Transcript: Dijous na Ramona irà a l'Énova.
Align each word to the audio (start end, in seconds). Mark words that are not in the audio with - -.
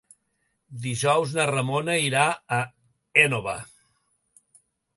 Dijous 0.85 1.35
na 1.39 1.45
Ramona 1.51 1.99
irà 2.05 2.25
a 2.59 2.61
l'Énova. 2.63 3.57